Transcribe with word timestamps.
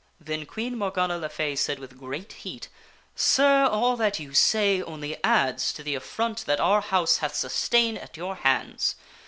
Then 0.19 0.47
Queen 0.47 0.79
Morgana 0.79 1.19
le 1.19 1.29
Fay 1.29 1.55
said 1.55 1.77
with 1.77 1.99
great 1.99 2.33
heat," 2.33 2.69
Sir, 3.15 3.67
all 3.67 3.95
that 3.97 4.19
you 4.19 4.33
say 4.33 4.81
only 4.81 5.23
adds 5.23 5.71
to 5.73 5.83
the 5.83 5.93
affront 5.93 6.47
that 6.47 6.59
our 6.59 6.81
house 6.81 7.17
hath 7.17 7.35
sustained 7.35 7.99
at 7.99 8.17
your 8.17 8.37
hands. 8.37 8.95